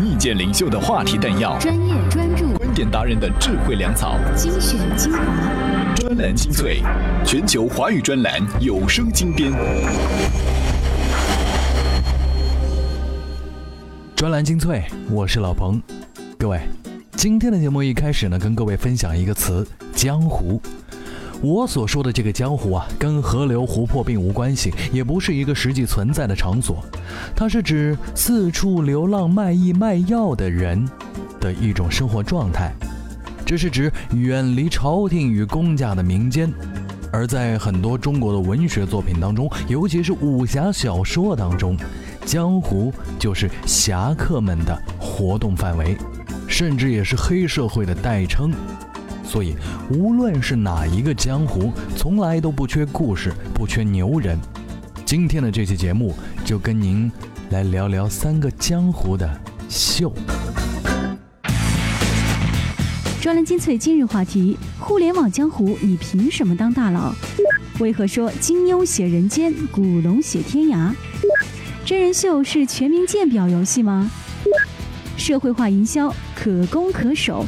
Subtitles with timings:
[0.00, 6.82] 意见领袖的话题弹药，专业专注，观点达人的智慧粮草，精选精华，专栏精粹，
[7.24, 9.52] 全球华语专栏有声精编。
[14.14, 15.82] 专栏精粹，我是老彭。
[16.38, 16.60] 各位，
[17.16, 20.62] 今天的节目一开始呢，跟各位分享一个词——江湖。
[21.40, 26.84] 我所说的这个江湖啊，跟河流、湖泊并无关系，也不是一个实际存在的场所，
[27.36, 30.84] 它是指四处流浪卖艺卖药的人
[31.40, 32.72] 的一种生活状态。
[33.46, 36.52] 这是指远离朝廷与公家的民间。
[37.10, 41.74] 而在很多中国的文学作品当中，尤其是武侠小说当中，
[42.26, 45.96] 江湖就是侠客们的活动范围，
[46.46, 48.52] 甚至也是黑社会的代称。
[49.28, 49.54] 所以，
[49.90, 54.38] 无论是哪一个江湖，从来都不缺故事，不缺牛人。
[55.04, 56.14] 今天的这期节目，
[56.46, 57.12] 就跟您
[57.50, 59.30] 来聊聊三个江湖的
[59.68, 60.10] 秀。
[63.20, 67.12] 专栏精粹今日话题：互联网江湖，你凭什么当大佬？
[67.80, 70.90] 为何说金庸写人间，古龙写天涯？
[71.84, 74.10] 真人秀是全民鉴表游戏吗？
[75.18, 77.44] 社会化营销可攻可守？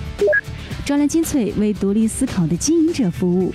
[0.91, 3.55] 专栏精粹为独立思考的经营者服务。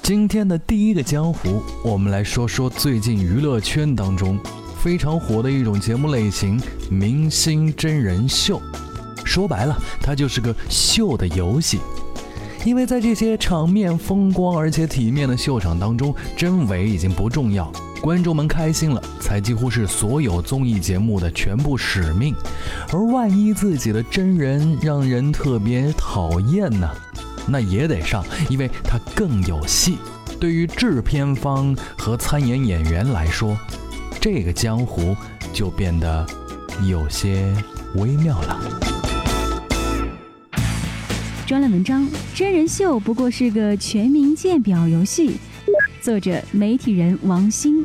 [0.00, 4.40] 今天的第一个江湖，我们来说说最近娱乐圈当中
[4.82, 8.58] 非常火的一种节目类型——明星真人秀。
[9.22, 11.78] 说白了，它就是个秀的游戏。
[12.64, 17.70] 因为在这些场面风光而且体面的秀场当中，真伪已经不重要。
[18.00, 22.34] 观众们开心了，才几乎是所有综艺节目的全部使命。
[22.92, 26.90] 而万一自己的真人让人特别讨厌呢？
[27.46, 29.98] 那也得上，因为它更有戏。
[30.40, 33.56] 对于制片方和参演演员来说，
[34.20, 35.14] 这个江湖
[35.52, 36.26] 就变得
[36.86, 37.54] 有些
[37.94, 38.93] 微妙了。
[41.46, 45.36] 专栏文章：真人秀不过是个全民鉴表游戏。
[46.00, 47.84] 作者：媒体人王鑫。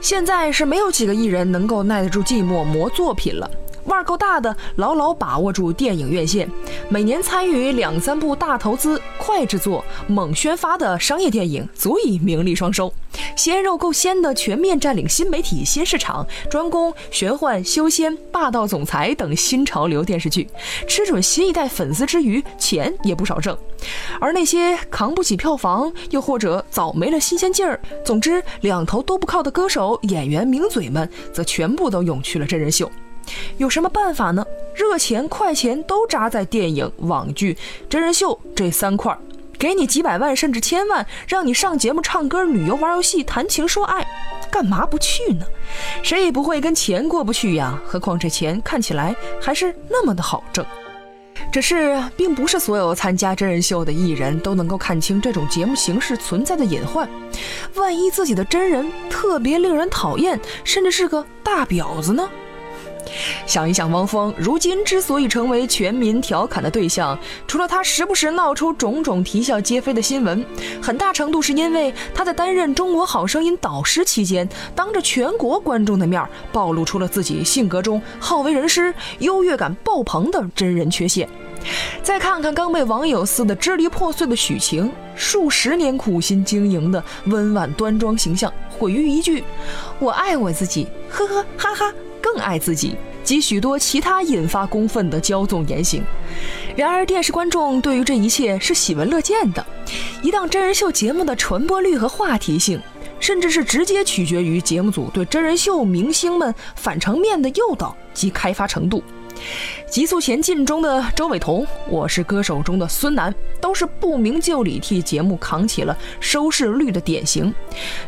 [0.00, 3.50] 现在是没有几个艺人能够耐得住寂寞磨作品了。
[4.08, 6.50] 够大的，牢牢把握住电影院线，
[6.88, 12.90] 每年参与两三部大投资、快制作、猛宣发的商业电影，足以名利双收。
[13.36, 20.48] 鲜肉够鲜的，全面占领新媒体新市场，专攻玄幻、修仙、霸道总裁等新潮流电视剧，
[20.88, 23.54] 吃准新一代粉丝之余，钱也不少挣。
[24.18, 32.90] 而那些扛不起票房，又或者早没了新鲜劲儿，总之两头都不靠的歌手、演员、名嘴们，则全部都涌去了真人秀。
[33.56, 34.44] 有什么办法呢？
[34.74, 37.56] 热钱快钱都扎在电影、网剧、
[37.88, 39.18] 真人秀这三块儿，
[39.58, 44.06] 给你几百万甚至千万，让你上节目、唱歌、旅游、玩游戏、谈情说爱，
[44.50, 45.44] 干嘛不去呢？
[46.02, 47.80] 谁也不会跟钱过不去呀。
[47.86, 50.64] 何况这钱看起来还是那么的好挣。
[51.50, 57.08] 只是，并不是所有参加真人秀的艺人都能够看清这种节目形式存在的隐患。
[57.74, 62.28] 万一自己的真人特别令人讨厌，甚至是个大婊子呢？
[63.46, 70.44] 想一想，汪峰如今之所以成为全民调侃的对象，除了他时不时闹出种种啼笑皆非的新闻，
[70.82, 81.28] 很大程度是因为他在担任《中国好声音》导师期间，当着全国观众的面暴露出了自己性格中好为人师、优越感爆棚的真人缺陷。
[82.02, 89.42] 再看看刚被网友撕得支离破碎的许晴，数十年苦心经营的温婉端庄形象，毁于一句
[89.98, 91.92] “我爱我自己”，呵呵哈哈。
[92.20, 96.02] 更爱自己及许多其他引发公愤的骄纵言行。
[96.76, 99.64] 然而，电视观众对于这一切是喜闻乐见的。
[100.22, 102.80] 一档真人秀节目的传播率和话题性，
[103.20, 109.02] 甚至是直接取决于节目组对真人秀明星们反常面的诱导及开发程度。
[109.88, 117.54] 急速前进中的周伟彤，《我是歌手》中的孙楠，都是不明就里替节目扛起了收视率的典型。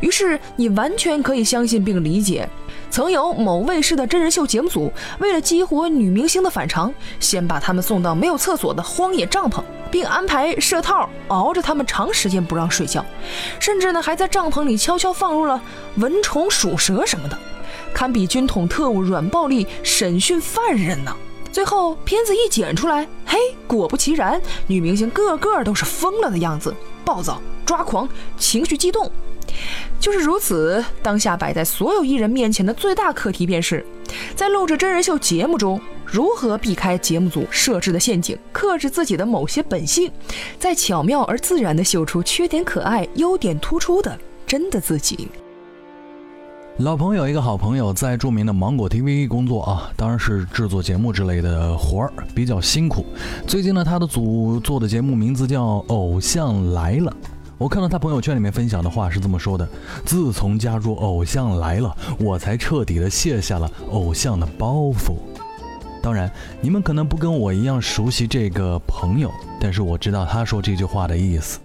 [0.01, 2.49] 于是，你完全可以相信并理解。
[2.91, 13.05] 曾有某卫视的真人秀节目组，为了激活女明星的反常，先把她们送到没有厕所的荒野帐篷，并安排设套熬着她们长时间不让睡觉，
[13.61, 15.63] 甚至呢还在帐篷里悄悄放入了
[15.97, 17.39] 蚊虫、鼠蛇什么的，
[17.95, 21.15] 堪比军统特务软暴力审讯犯人呢。
[21.53, 23.39] 最后片子一剪出来，嘿，
[23.69, 29.11] 果不其然，女明星个个都是疯了的样子，暴躁、抓狂、情绪激动。
[29.99, 33.85] 就是如此，当下摆在所有艺人面前的最大课题，便是
[34.35, 40.11] 在录制真人秀节目中，如何避开节目组设置的陷阱，克制自己的某些本性，
[40.59, 45.29] 在巧妙而自然地秀出缺点可爱、优点突出的真的自己。
[46.79, 53.05] 老朋友一个好朋友在著名的芒果 TV 工作啊，当然是制作节目之类的活儿，比较辛苦。
[53.47, 57.11] 最近呢，他的组做的节目名字叫《偶像来了》。
[57.61, 59.69] 我看到他朋友圈里面分享的话是这么说的：
[60.07, 65.19] 自从加入《偶像来了》，我才彻底的卸下了偶像的包袱。
[66.03, 69.31] 当然，你们可能不跟我一样熟悉这个朋友，
[69.61, 71.61] 但是我知道他说这句话的意思。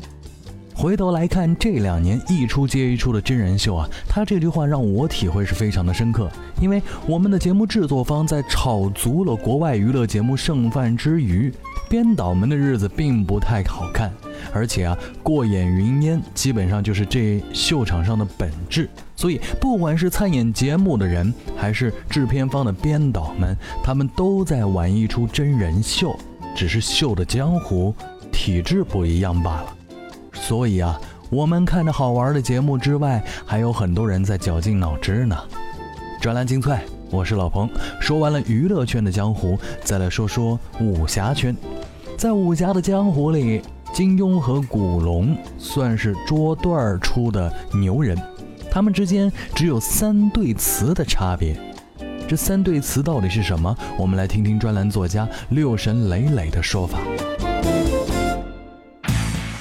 [0.76, 6.30] 回头来看这两年一出接一出的真人秀啊，他这句话让我体会是非常的深刻。
[6.60, 11.50] 因为我们的节目制作方在炒足了国外娱乐节目剩饭之余，
[11.90, 14.12] 编导们的日子并不太好看。
[14.54, 18.90] 而且啊，过眼云烟基本上就是这秀场上的本质。
[19.16, 26.18] 所以，不管是参演节目的人，还是制片方的编导们，他们都在玩一出真人秀，
[26.56, 27.96] 只是秀的江湖
[28.32, 29.74] 体制不一样罢了。
[30.34, 31.00] 所以啊，
[31.30, 35.38] 我们看着好玩的节目之外，还有很多人在绞尽脑汁呢。
[36.22, 36.78] 专栏精粹，
[37.16, 37.70] 我是老彭。
[38.02, 41.56] 说完了娱乐圈的江湖，再来说说武侠圈。
[42.18, 43.62] 在武侠的江湖里，
[43.94, 48.18] 金庸和古龙算是捉对儿出的牛人，
[48.70, 51.56] 他们之间只有三对词的差别。
[52.28, 53.74] 这三对词到底是什么？
[53.98, 57.00] 我们来听听专栏作家六神磊磊的说法。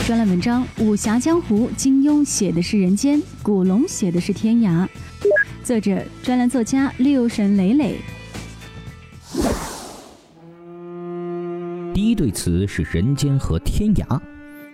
[0.05, 4.87] 专栏文章《武侠江湖》，金庸写的是人间，古龙写的是天涯。
[5.64, 7.96] 作者：专栏作家六神磊磊。
[11.94, 14.20] 第一对词是人间和天涯。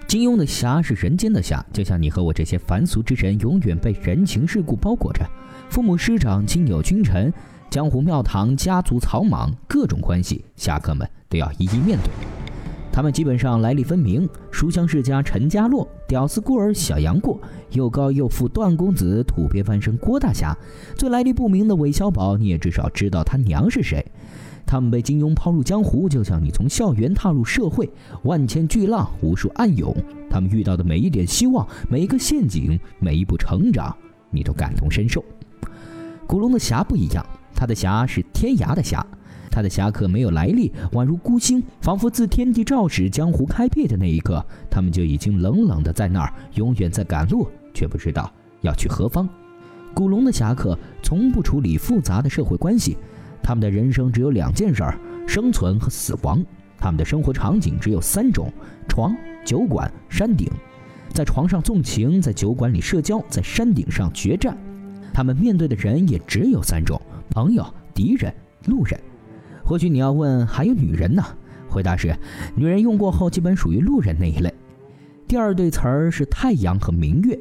[0.09, 5.25] 金庸的侠是人间的侠，就像你和我这些凡俗之人，永远被人情世故包裹着。
[5.69, 7.33] 父母师长、亲友君臣、
[7.71, 12.50] 江湖庙堂、家族草莽，各种关系，侠客们都要一一面对。
[12.93, 17.41] 他们基本上来历分明：书香世家陈家洛，屌丝孤儿小杨过，
[17.71, 20.57] 又高又富段公子土鳖翻身郭大侠，
[20.97, 24.05] 最来历不明的韦小宝，你也至少知道他娘是谁。
[24.67, 27.89] 他们被金庸抛入江湖，就像你从校园踏入社会，
[28.25, 29.97] 万千巨浪，无数暗涌。
[30.29, 33.97] 他们遇到的每一点希望，每一个陷阱，每一步成长，
[34.31, 35.25] 你都感同身受。
[36.27, 39.05] 古龙的侠不一样，他的侠是天涯的侠。
[39.51, 49.29] 他的侠客没有来历，宛如孤星，仿佛自天地肇始、江湖开辟的那一刻，他们就已经冷冷的在那儿，永远在赶路，却不知道要去何方。
[49.93, 52.97] 古龙的侠客从不处理复杂的社会关系，
[53.43, 56.45] 他们的人生只有两件事儿：生存和死亡。
[56.79, 58.51] 他们的生活场景只有三种：
[58.89, 59.15] 床、
[59.45, 60.49] 酒馆、山顶。
[61.13, 64.57] 在床上纵情，在酒馆里社交，在山顶上决战。
[65.13, 66.99] 他们面对的人也只有三种：
[67.31, 68.33] 朋友、敌人、
[68.67, 68.99] 路人。
[69.71, 71.23] 或许你要问还有女人呢？
[71.69, 72.13] 回答是，
[72.57, 74.53] 女人用过后基本属于路人那一类。
[75.29, 77.39] 第二对词儿是太阳和明月。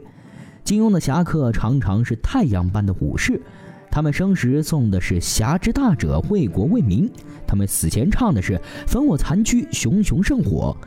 [0.64, 3.42] 金庸的侠客常常是太阳般的武士，
[3.90, 7.10] 他们生时颂的是侠之大者，为国为民；
[7.48, 10.78] 他们死前唱的是焚我残躯，熊熊圣火。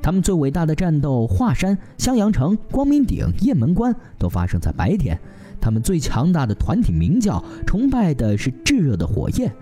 [0.00, 5.20] 他们最伟大的战斗，华山、襄阳城、光明顶、雁门关，都发生在白天。
[5.60, 9.52] 他们最强大的团体鸣叫，崇拜的是炙热的火焰。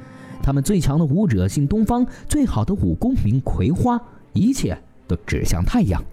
[0.44, 3.98] 他们最强的武者姓东方，最好的武功名葵花，
[4.34, 4.76] 一切
[5.08, 6.04] 都指向太阳。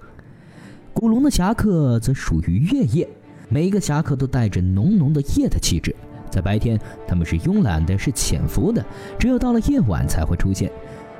[0.94, 3.06] 古龙的侠客则属于月夜，
[3.50, 5.94] 每一个侠客都带着浓浓的夜的气质。
[6.30, 8.82] 在白天，他们是慵懒的，是潜伏的，
[9.20, 10.72] 只有到了夜晚才会出现。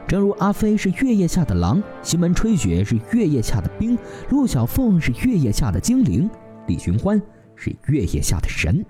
[0.08, 3.98] 正如阿飞是月夜下的狼，西门吹雪是月夜下的冰，
[4.30, 6.30] 陆小凤是月夜下的精灵，
[6.66, 7.22] 李寻欢
[7.58, 8.86] 是月夜下的神。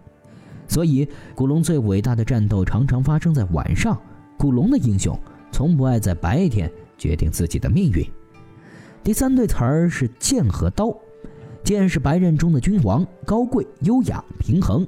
[0.68, 4.00] 所以，古龙最伟大的战斗常常发生在晚上。
[4.42, 5.16] 古龙的英雄
[5.52, 6.68] 从不爱在白天
[6.98, 8.04] 决定自己的命运。
[9.04, 10.92] 第三对词儿是剑和刀，
[11.64, 14.88] 剑是白刃中的君王，高贵、优雅、平衡。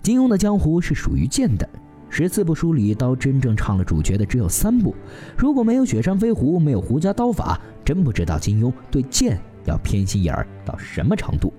[0.00, 1.68] 金庸的江湖是属于剑的，
[2.08, 4.94] 十四部书里，刀真正唱了主角的只有三部。
[5.36, 11.52] 如果没有雪山飞狐，没有胡家刀法，真不知道金庸对剑要偏心眼儿到什么程度。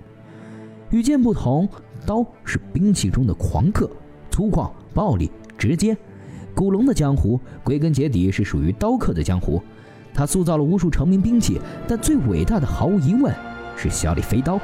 [0.90, 1.68] 与剑不同，
[2.04, 3.88] 刀是兵器中的狂客，
[4.28, 5.96] 粗犷、暴力、直接。
[6.58, 9.62] 古龙的江湖归根结底是属于刀客的江湖，
[10.12, 13.32] 他塑造了无数成名兵器，但最伟大的毫无疑问
[13.76, 14.58] 是小李飞刀。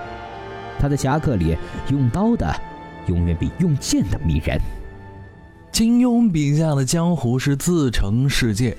[0.77, 1.57] 他的侠客里，
[1.93, 2.53] 用刀的
[3.07, 4.59] 永远比用剑的迷人。
[5.71, 8.77] 金庸笔下的江湖是自成世界，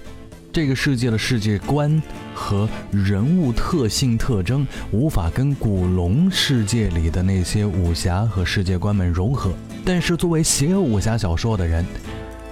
[0.51, 2.03] 这个世界的世界观
[2.33, 9.53] 和人物特性特征无法跟古龙世界里的那些武侠和世界观们融合。
[9.85, 11.85] 但是作为写武侠小说的人，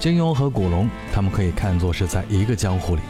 [0.03, 3.01] 金庸和古龙，他们可以看作是在一个江湖里。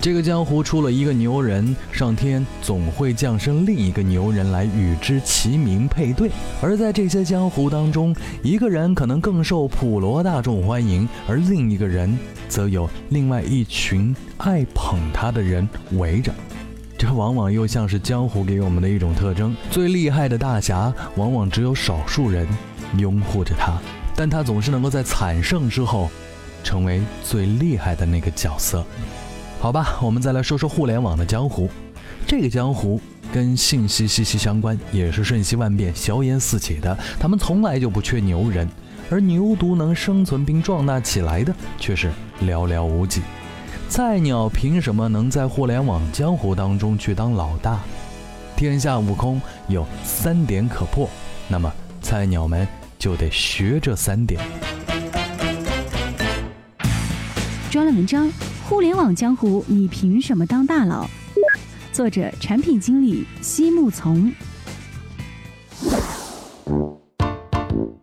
[0.00, 6.28] 这个江湖出了一个牛人，上天总会降生另一个牛人来与之齐名配对。
[6.60, 8.12] 而在这些江湖当中，
[8.42, 16.34] 一个人可能更受普罗大众欢迎，而另一个人则有另外一群爱捧他的人围着。
[16.98, 22.44] 这往往又像是江湖给我们的一种特征：最厉害的大侠，往往只有少数人
[22.96, 23.78] 拥护着他，
[24.16, 26.10] 但他总是能够在惨胜之后，
[26.64, 28.84] 成为最厉害的那个角色。
[29.60, 31.70] 好吧，我们再来说说互联网的江湖。
[32.26, 33.00] 这个江湖
[33.32, 36.98] 跟信息息息相关，也是瞬息万变、硝烟四起的。
[37.20, 38.68] 他们从来就不缺牛人，
[39.10, 42.10] 而牛犊能生存并壮大起来的却是
[42.42, 43.20] 寥寥无几。
[43.88, 47.78] 菜鸟凭什么能在互联网江湖当中去当老大？
[48.56, 51.08] 天下悟空有三点可破，
[51.48, 52.66] 那么菜鸟们
[52.98, 54.40] 就得学这三点。
[57.74, 58.30] 专栏文章。
[58.68, 61.10] 互联网江湖，你凭什么当大佬？
[61.92, 64.32] 作者：产品经理西木从。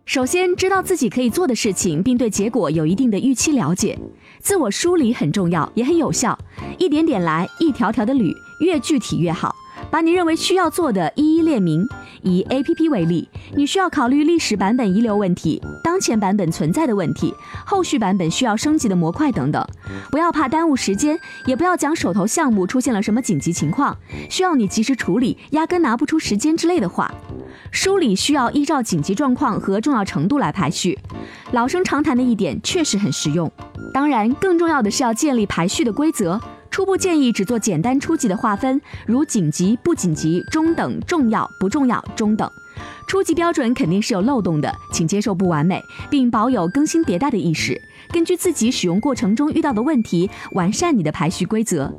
[0.04, 3.98] 首先，知道自己可以做的事情，并对结果有一定的预期了解，
[4.40, 6.38] 自我梳理很重要，也很有效。
[6.78, 9.56] 一点点来，一条条的捋，越具体越好。
[9.92, 11.86] 把你认为需要做的一一列明。
[12.22, 17.34] 以 A P P 为例，你需要考虑历史版本遗留问题、当前版本存在的问题、
[17.66, 19.62] 后续版本需要升级的模块等等。
[20.10, 23.94] 不要怕耽误时间，也不要讲手头项目出现了什么紧急情况，
[24.30, 27.12] 需要你及时处理，压根拿不出时间之类的话。
[27.70, 30.98] 梳理需要依照紧急状况和重要程度来排序。
[31.50, 33.50] 老生常谈的一点确实很实用。
[33.92, 36.40] 当然，更重要的是要建立排序的规则。
[36.72, 42.50] 初步建议只做简单初级的划分，如紧急、不紧急、中等、重要、不重要、中等。
[43.06, 47.78] 初级标准肯定是有漏洞的，请接受不完美，并保有更新迭代的意识，
[48.10, 51.92] 根据自己使用过程中遇到的问题，完善你的排序规则。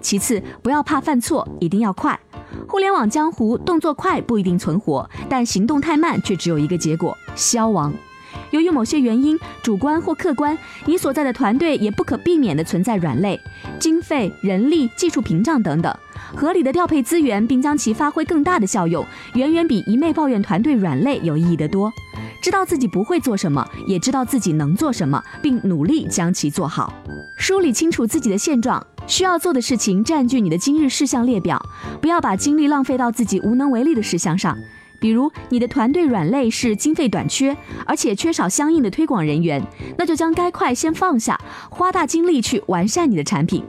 [0.00, 2.18] 其次，不要怕犯错，一定要快。
[2.68, 7.92] 互联网江湖，动作快不一定存活，但行动太慢却只有一个结果：消亡。
[8.52, 13.40] 由于某些原因，主观或客观，你所在的团队也不可避免地存在软肋、
[13.80, 15.94] 经费、人力、技术屏障等等。
[16.34, 19.04] 合理的调配资源，并将其发挥更大的效用，
[19.34, 21.90] 远远比一昧抱怨团队软肋有意义得多。
[22.42, 26.92] 知道自己不会做什么，也知道自己能做什么，并努力将其做好。
[27.36, 31.64] 梳理清楚自己的现状，需要做的事情占据你的今日事项列表，
[32.00, 34.58] 不要把精力浪费到自己无能为力的事项上。
[35.02, 39.60] 比如你的团队软肋是经费短缺，而且缺少相应的推广人员，
[39.98, 43.64] 那就将该块先放下，花大精力去完善你的产品。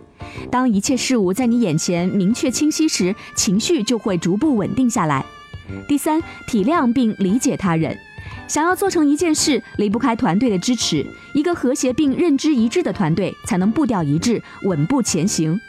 [0.52, 5.26] 当一切事物在你眼前明确清晰时，情绪就会逐步稳定下来。
[5.88, 7.98] 第三，体谅并理解他人。
[8.48, 11.04] 想要做成一件事，离不开团队的支持。
[11.34, 15.60] 一个和谐并认知一致的团队，才能步调一致，稳步前行。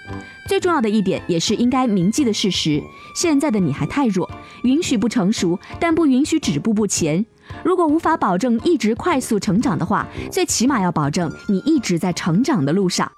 [0.46, 2.82] 最重要的一点，也是应该铭记的事实：
[3.14, 4.30] 现在的你还太弱，
[4.62, 7.24] 允许不成熟，但不允许止步不前。
[7.64, 13.10] 如果无法保证一直快速成长的话，最起码要保证你一直在成长的路上。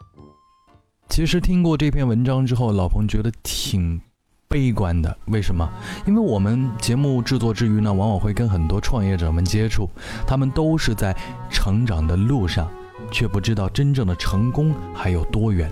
[1.09, 4.01] 其实听过这篇文章之后，老彭觉得挺。
[4.49, 5.69] 悲观的，为什么？
[6.07, 9.91] 因为我们节目制作之余呢，往往会跟很多创业者们接触，
[10.25, 11.15] 他们都是在
[11.51, 12.71] 成长的路上，
[13.11, 15.71] 却不知道真正的成功还有多远。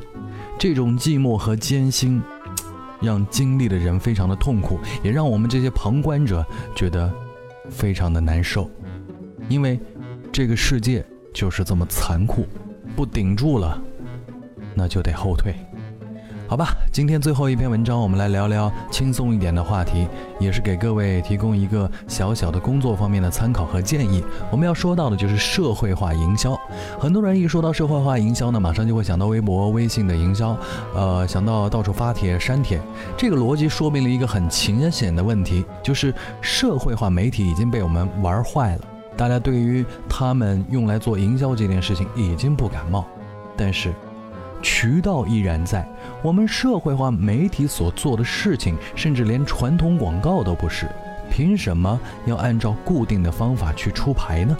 [0.58, 2.22] 这种寂寞和艰辛，
[3.00, 6.44] 让经历的人非常的痛苦，也让我们这些旁观者
[6.74, 7.12] 觉得
[7.70, 8.70] 非常的难受。
[9.48, 9.78] 因为
[10.32, 12.46] 这个世界就是这么残酷，
[12.96, 13.80] 不顶住了，
[14.74, 15.54] 那就得后退。
[16.46, 20.06] 好吧，今天最后一篇文章，我们来聊聊轻松一点的话题，
[20.38, 24.22] 也是给各位提供一个小小的工作方面的参考和建议。
[24.52, 26.54] 我们要说到的就是社会化营销。
[27.00, 30.56] 很多人一说到社会化营销呢，马上就会想到微博、微信的营销，
[30.94, 32.78] 呃，想到到处发帖、删帖。
[33.16, 38.82] 这个逻辑说明了一个很浅显的问题，就是社会化媒体已经被我们玩坏了。
[39.16, 43.06] 大家对于他们用来做营销这件事情已经不感冒，
[43.56, 43.92] 但是。
[44.64, 45.86] 渠道依然在，
[46.22, 50.88] 我们社会化媒体所做的事情，甚至连传统广告都不是，
[51.30, 54.56] 凭什么要按照固定的方法去出牌呢？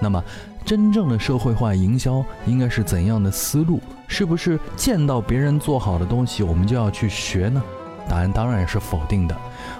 [0.00, 0.24] 那么，
[0.64, 3.80] 真正的社会化营销应该是怎样的思路？
[4.08, 7.62] 是不是见到别人做好的东西，我们就要去学呢？
[8.08, 9.36] 答案当然是否定的。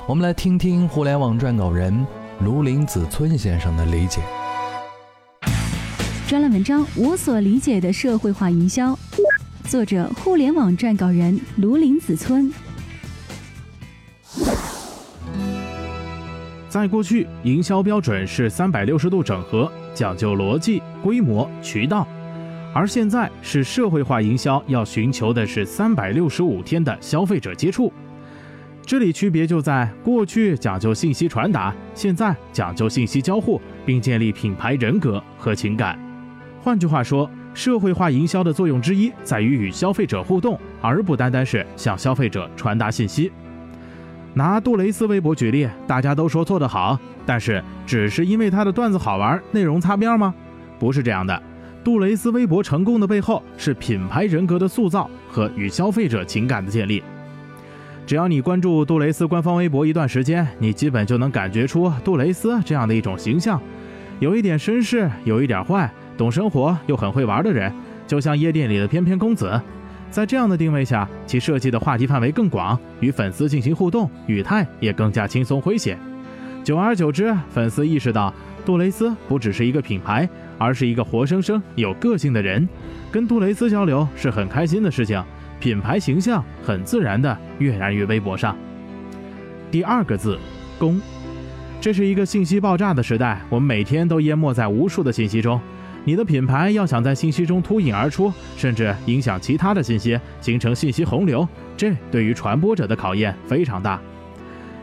[0.07, 2.07] 我们来听听互联网撰稿人
[2.41, 4.21] 卢林子村先生的理解。
[6.29, 8.99] 专栏文章：我所理解的社会化营销。
[9.75, 12.49] 作者：互联网撰稿人卢林子村。
[16.69, 22.07] 在过去，营销标准是三百六十度整合，讲究逻辑、规模、渠道；
[22.73, 27.93] 而现在是社会化营销要寻求的是三百六十五天的消费者接触。
[28.87, 35.99] 这里区别就在过去讲究信息传达，现在讲究信息交互，并建立品牌人格和情感。
[36.63, 43.33] 换句话说，社会化营销的作用之一在于与消费者互动，而不单单是向消费者传达信息。
[44.35, 50.35] 拿杜蕾斯微博举例，大家都说做得好，但是只是因为他的段子好玩，内容擦边吗？
[50.79, 51.41] 不是这样的。
[51.85, 57.03] 杜蕾斯微博成功的背后是品牌人格的塑造和与消费者情感的建立。
[58.07, 63.61] 只要你关注杜蕾斯官方微博一段时间，你基本就能感觉出杜蕾斯这样的一种形象：
[64.19, 67.73] 有一点绅士，有一点坏，懂生活又很会玩的人，
[68.07, 69.61] 就像夜店里的翩翩公子。
[70.11, 75.99] 在这样的定位下，其设计的话题范围更广，与粉丝进行互动，语态也更加轻松诙谐。
[76.63, 78.33] 久而久之，粉丝意识到
[78.65, 82.69] 杜蕾斯不只是一个品牌，而是一个活生生有个性的人。
[83.11, 85.21] 跟杜蕾斯交流是很开心的事情，
[85.59, 88.57] 品牌形象很自然的跃然于微博上。
[89.71, 90.39] 第二个字，
[90.79, 91.01] 公。
[91.81, 95.61] 这是一个信息爆炸的时代，我们每天都淹没在无数的信息中。
[96.07, 103.99] 你的品牌要想在信息中脱颖而出，甚至影响其他的信息，形成信息洪流，这对于传播者的考验非常大。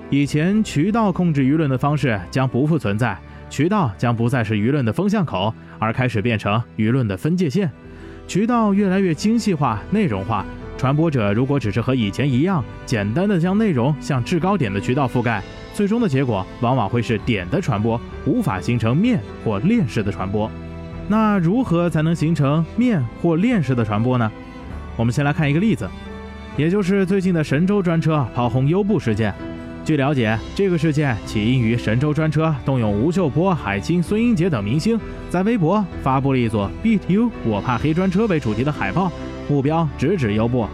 [0.10, 3.16] 以前渠道控制舆论的方式将不复存在，
[3.52, 7.72] 渠道将不再是舆论的风向口，而开始变成舆论的分界线。
[8.28, 10.44] 渠道越来越精细化、内容化，
[10.76, 15.42] 传播者如果只是和以前一样，简单的将内容向制高点的渠道覆盖，
[15.74, 20.50] 最终的结果往往会是点的传播，无法形成面或链式的传播。
[21.08, 24.32] 那如何才能形成面或链式的传播呢？
[24.96, 25.90] 我们先来看一个例子，
[26.56, 29.34] 也就是最近的神州专车跑红优步事件。
[29.84, 39.12] 据了解，这个事件起因于神州专车动用吴秀波、海清、孙英杰等明星，在微博发布了一组 “Beat You，我怕黑专车”为主题的海报，
[39.50, 40.68] 目标直指优步。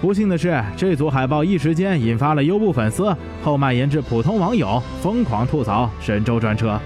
[0.00, 6.80] 不幸的是，这组海报一时间引发了优步粉丝，后蔓延至普通网友，疯狂吐槽神州专车。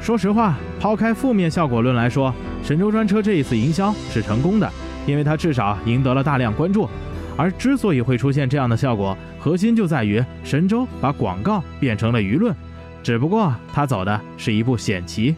[0.00, 4.70] 说实话，抛开负面效果论来说，神州专车这一次营销是成功的，
[5.06, 6.88] 因为它至少赢得了大量关注。
[7.36, 12.54] 而之所以会出现这样的效果，核心就在于神州把广告变成了舆论，
[13.02, 15.34] 只不过他走的是一步险棋。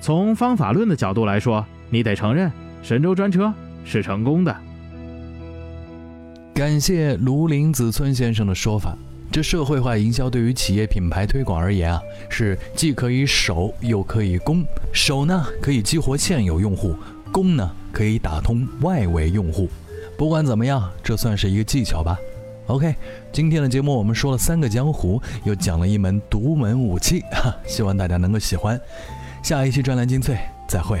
[0.00, 2.50] 从方法论的角度来说，你得承认
[2.82, 3.52] 神州专车
[3.84, 4.54] 是成功的。
[6.54, 8.96] 感谢卢林子村先生的说法。
[9.30, 14.64] 这社会化营销对于企业品牌推广而言啊，是既可以守又可以攻。
[14.92, 16.96] 守呢可以激活现有用户，
[17.30, 19.68] 攻呢可以打通外围用户。
[20.16, 22.18] 不管怎么样，这算是一个技巧吧。
[22.66, 22.94] OK，
[23.32, 28.80] 今天的节目我们说了三个江湖，又讲了一门独门武器，哈，希望大家能够喜欢。
[29.42, 30.36] 下一期专栏精粹，
[30.66, 31.00] 再会。